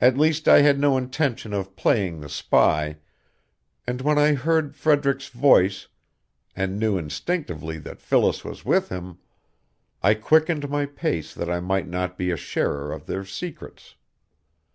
[0.00, 2.96] At least I had no intention of playing the spy,
[3.86, 5.88] and when I heard Frederick's voice,
[6.56, 9.18] and knew instinctively that Phyllis was with him,
[10.02, 13.96] I quickened my pace that I might not be a sharer of their secrets.